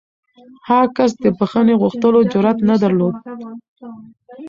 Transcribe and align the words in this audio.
هغه 0.67 0.87
کس 0.97 1.11
د 1.23 1.25
بښنې 1.37 1.75
غوښتلو 1.81 2.19
جرات 2.31 2.57
نه 2.69 2.75
درلود. 2.83 3.15